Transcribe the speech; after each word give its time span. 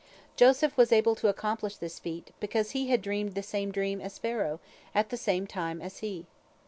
Joseph 0.35 0.75
was 0.77 0.91
able 0.91 1.13
to 1.13 1.27
accomplish 1.27 1.75
this 1.75 1.99
feat, 1.99 2.33
because 2.39 2.71
he 2.71 2.87
had 2.89 3.03
dreamed 3.03 3.35
the 3.35 3.43
same 3.43 3.71
dream 3.71 4.01
as 4.01 4.17
Pharaoh, 4.17 4.59
at 4.95 5.09
the 5.09 5.15
same 5.15 5.45
time 5.45 5.79
as 5.79 5.99
he. 5.99 6.25